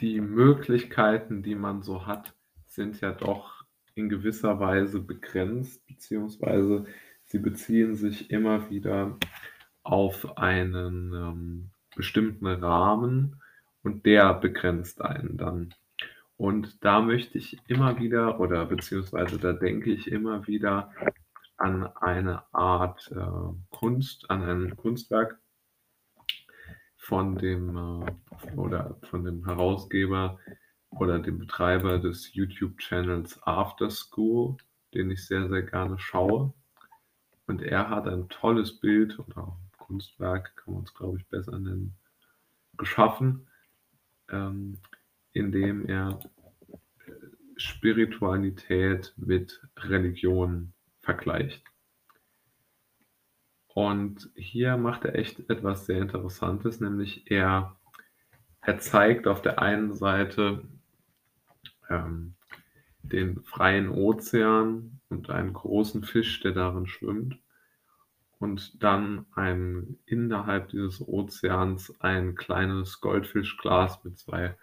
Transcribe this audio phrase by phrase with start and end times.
[0.00, 2.34] die Möglichkeiten, die man so hat,
[2.66, 3.64] sind ja doch
[3.94, 6.84] in gewisser Weise begrenzt, beziehungsweise
[7.24, 9.18] sie beziehen sich immer wieder
[9.82, 13.40] auf einen ähm, bestimmten Rahmen
[13.82, 15.74] und der begrenzt einen dann.
[16.36, 20.92] Und da möchte ich immer wieder oder beziehungsweise da denke ich immer wieder
[21.56, 25.40] an eine Art äh, Kunst, an ein Kunstwerk
[27.08, 30.38] von dem äh, oder von dem Herausgeber
[30.90, 34.58] oder dem Betreiber des YouTube-Channels After School,
[34.92, 36.52] den ich sehr, sehr gerne schaue.
[37.46, 41.96] Und er hat ein tolles Bild oder Kunstwerk, kann man es glaube ich besser nennen,
[42.76, 43.48] geschaffen,
[44.28, 44.76] ähm,
[45.32, 46.18] indem er
[47.06, 47.12] äh,
[47.56, 51.64] Spiritualität mit Religion vergleicht.
[53.78, 57.76] Und hier macht er echt etwas sehr Interessantes, nämlich er,
[58.60, 60.64] er zeigt auf der einen Seite
[61.88, 62.34] ähm,
[63.02, 67.38] den freien Ozean und einen großen Fisch, der darin schwimmt.
[68.40, 74.56] Und dann ein, innerhalb dieses Ozeans ein kleines Goldfischglas mit zwei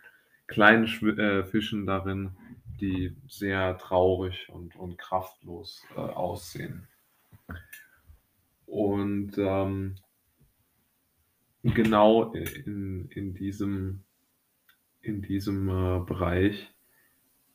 [0.46, 2.36] kleinen Schw äh, Fischen darin,
[2.82, 6.90] die sehr traurig und, und kraftlos äh, aussehen.
[8.76, 9.96] Und ähm,
[11.64, 14.04] genau in, in diesem,
[15.00, 16.76] in diesem äh, Bereich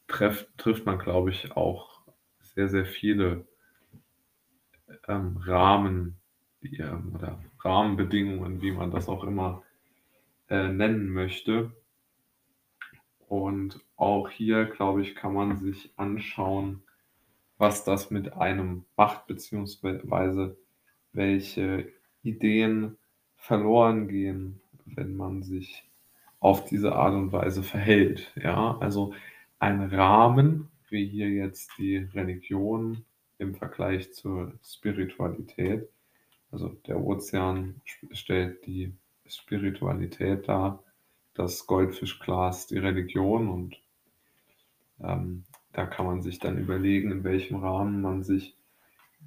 [0.06, 2.00] treff, trifft man, glaube ich, auch
[2.40, 3.46] sehr, sehr viele
[5.08, 6.16] ähm, Rahmen
[6.62, 9.62] die, ähm, oder Rahmenbedingungen, wie man das auch immer
[10.48, 11.70] äh, nennen möchte.
[13.28, 16.82] Und auch hier, glaube ich, kann man sich anschauen,
[17.58, 20.56] was das mit einem macht, beziehungsweise
[21.12, 22.96] welche Ideen
[23.36, 25.84] verloren gehen, wenn man sich
[26.40, 28.32] auf diese Art und Weise verhält.
[28.36, 29.14] Ja, also
[29.58, 33.04] ein Rahmen, wie hier jetzt die Religion
[33.38, 35.88] im Vergleich zur Spiritualität.
[36.50, 37.80] Also der Ozean
[38.12, 38.92] stellt die
[39.26, 40.82] Spiritualität dar,
[41.34, 43.80] das Goldfischglas die Religion und
[45.00, 48.56] ähm, da kann man sich dann überlegen, in welchem Rahmen man sich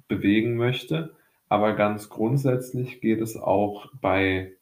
[0.08, 1.16] bewegen möchte.
[1.54, 4.56] Aber ganz grundsätzlich geht es auch bei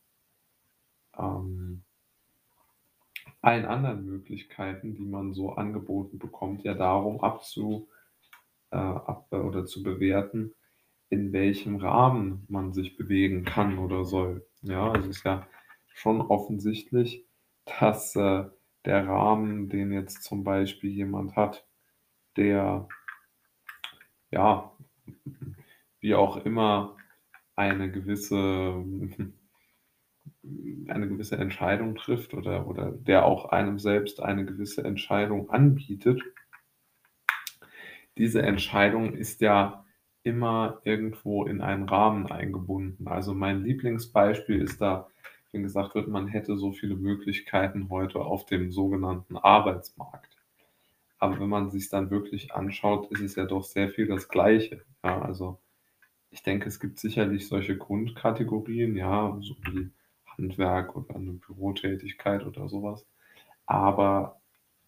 [1.17, 1.85] ähm,
[3.41, 7.89] allen anderen Möglichkeiten, die man so angeboten bekommt, ja darum abzu
[8.73, 10.53] äh, ab, oder zu bewerten,
[11.09, 14.47] in welchem Rahmen man sich bewegen kann oder soll.
[14.61, 15.47] Ja, also es ist ja
[15.95, 17.25] schon offensichtlich,
[17.65, 18.45] dass äh,
[18.85, 21.67] der Rahmen, den jetzt zum Beispiel jemand hat,
[22.37, 22.87] der
[24.31, 24.71] ja
[26.03, 26.97] wie auch immer
[27.57, 28.85] eine gewisse
[30.89, 36.23] eine gewisse Entscheidung trifft oder, oder der auch einem selbst eine gewisse Entscheidung anbietet,
[38.19, 39.85] diese Entscheidung ist ja
[40.23, 43.09] immer irgendwo in einen Rahmen eingebunden.
[43.09, 45.09] Also mein Lieblingsbeispiel ist da,
[45.51, 50.37] wenn gesagt wird, man hätte so viele Möglichkeiten heute auf dem sogenannten Arbeitsmarkt.
[51.19, 54.85] Aber wenn man sich dann wirklich anschaut, ist es ja doch sehr viel das Gleiche.
[55.03, 55.59] Ja, also
[56.33, 59.91] ich denke, es gibt sicherlich solche Grundkategorien, ja, so wie
[60.27, 63.07] Handwerk oder eine Bürotätigkeit oder sowas.
[63.67, 64.41] Aber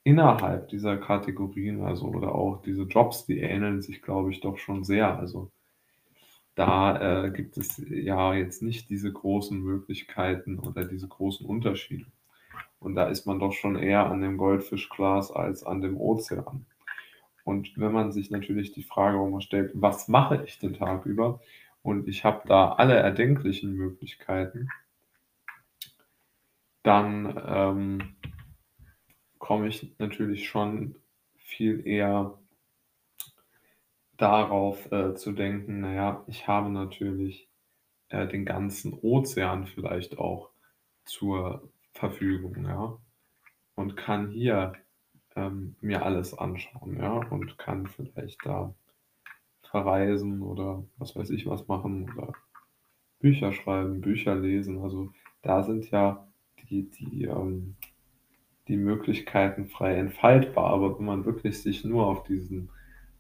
[0.05, 4.85] innerhalb dieser Kategorien, also oder auch diese Jobs, die ähneln sich, glaube ich, doch schon
[4.85, 5.19] sehr.
[5.19, 5.51] Also
[6.55, 12.07] da äh, gibt es ja jetzt nicht diese großen Möglichkeiten oder diese großen Unterschiede.
[12.79, 16.67] Und da ist man doch schon eher an dem Goldfischglas als an dem Ozean.
[17.45, 21.05] Und wenn man sich natürlich die Frage auch mal stellt, was mache ich den Tag
[21.07, 21.41] über?
[21.83, 24.71] Und ich habe da alle erdenklichen Möglichkeiten,
[26.83, 28.17] dann ähm,
[29.39, 30.97] komme ich natürlich schon
[31.37, 32.39] viel eher
[34.17, 37.49] darauf äh, zu denken, naja, ich habe natürlich
[38.09, 40.51] äh, den ganzen Ozean vielleicht auch
[41.05, 42.97] zur Verfügung, ja,
[43.75, 44.73] und kann hier
[45.37, 48.75] ähm, mir alles anschauen, ja, und kann vielleicht da
[49.63, 52.33] verreisen oder was weiß ich was machen oder
[53.19, 54.83] Bücher schreiben, Bücher lesen.
[54.83, 55.11] Also
[55.43, 56.29] da sind ja
[56.69, 57.77] die, die, ähm,
[58.69, 60.67] die Möglichkeiten frei entfaltbar.
[60.67, 62.71] Aber wenn man wirklich sich nur auf diesen,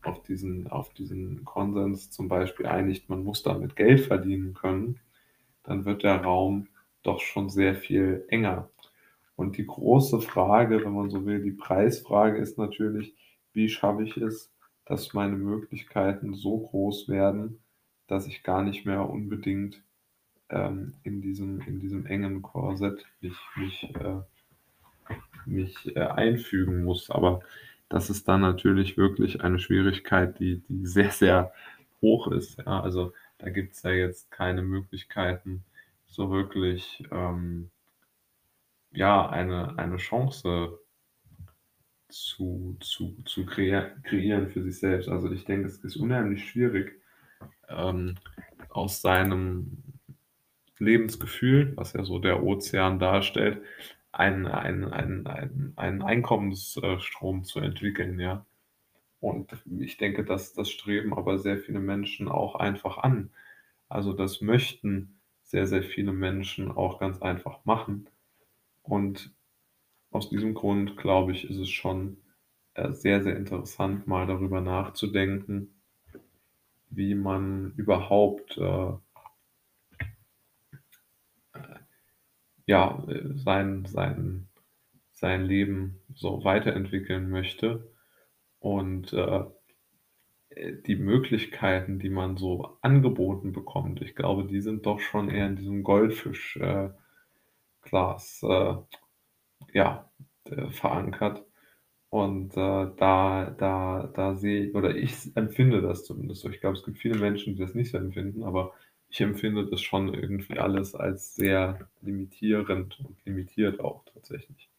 [0.02, 5.00] auf diesen, auf diesen Konsens zum Beispiel einigt, man muss damit Geld verdienen können,
[5.62, 6.69] dann wird der Raum
[7.02, 8.70] doch schon sehr viel enger.
[9.36, 13.14] Und die große Frage, wenn man so will, die Preisfrage ist natürlich,
[13.52, 14.52] wie schaffe ich es,
[14.86, 17.60] dass meine Möglichkeiten so groß werden,
[18.06, 19.82] dass ich gar nicht mehr unbedingt
[20.50, 24.20] ähm, in, diesem, in diesem engen Korsett mich, mich äh,
[25.46, 27.10] mich, äh, einfügen muss.
[27.10, 27.40] Aber
[27.88, 31.52] das ist dann natürlich wirklich eine Schwierigkeit, die die sehr, sehr
[32.00, 32.81] hoch ist, ja.
[32.81, 35.64] Also, da gibt's ja jetzt keine Möglichkeiten,
[36.06, 37.70] so wirklich, ähm
[38.94, 40.79] ja, eine eine Chance
[42.08, 45.08] zu zu zu kreieren für sich selbst.
[45.08, 47.00] Also, ich denke, es ist unheimlich schwierig,
[47.69, 48.17] ähm,
[48.70, 49.82] aus seinem
[50.79, 53.62] Lebensgefühl, was ja so der Ozean darstellt,
[54.12, 58.46] einen einen einen einen einen Einkommens äh, Strom zu entwickeln, ja.
[59.20, 63.32] Und ich denke, dass das streben aber sehr viele Menschen auch einfach an.
[63.88, 68.08] Also, das möchten sehr, sehr viele Menschen auch ganz einfach machen.
[68.84, 69.34] Und
[70.12, 72.19] aus diesem Grund, glaube ich, ist es schon,
[72.75, 75.75] äh, sehr, sehr interessant, mal darüber nachzudenken
[76.90, 78.92] wie man überhaupt, äh
[81.54, 81.60] äh,
[82.66, 83.04] ja,
[83.34, 84.48] sein sein
[85.12, 87.92] sein Leben so weiterentwickeln möchte.
[88.60, 89.44] Und, äh,
[90.86, 95.56] die Möglichkeiten, die man so angeboten bekommt, ich glaube, die sind doch schon eher in
[95.56, 96.90] diesem Goldfisch äh,
[97.84, 98.75] Glas, äh,
[99.72, 100.10] ja,
[100.46, 101.44] äh, verankert.
[102.10, 102.56] Und, äh,
[102.98, 106.50] da da da sehe oder ich empfinde das zumindest so.
[106.50, 108.72] Ich glaube, es gibt viele Menschen, die das nicht so empfinden, aber
[109.10, 114.69] ich empfinde das schon irgendwie alles als sehr limitierend und limitiert auch tatsächlich.